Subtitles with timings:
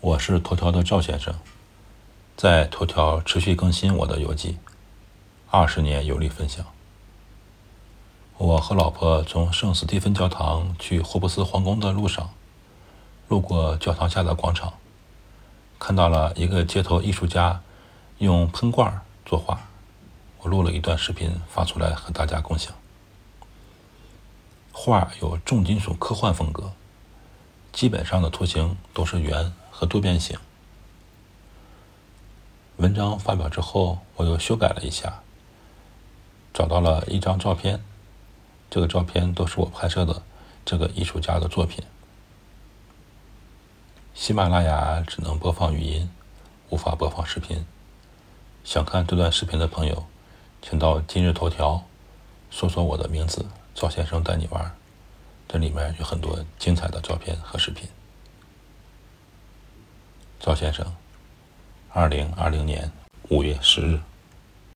[0.00, 1.34] 我是头条的赵先生，
[2.36, 4.56] 在头条持续更新我的游记，
[5.50, 6.64] 二十年游历分享。
[8.36, 12.30] 我和老婆从圣斯蒂芬教堂去霍布斯皇宫的路上，
[13.26, 14.74] 路过教堂下的广场，
[15.80, 17.60] 看到了一个街头艺术家
[18.18, 19.60] 用喷罐作画，
[20.42, 22.72] 我录了一段视频发出来和大家共享。
[24.70, 26.70] 画有重金属科幻风格。
[27.70, 30.36] 基本上的图形都是圆和多边形。
[32.78, 35.20] 文章发表之后，我又修改了一下，
[36.52, 37.80] 找到了一张照片，
[38.68, 40.20] 这个照片都是我拍摄的
[40.64, 41.84] 这个艺术家的作品。
[44.14, 46.10] 喜马拉雅只能播放语音，
[46.70, 47.64] 无法播放视频。
[48.64, 50.06] 想看这段视频的朋友，
[50.60, 51.84] 请到今日头条
[52.50, 54.74] 搜索我的名字“赵先生带你玩”。
[55.46, 57.88] 这里面有很多精彩的照片和视频。
[60.48, 60.82] 赵先生，
[61.92, 62.90] 二零二零年
[63.28, 64.00] 五月十日。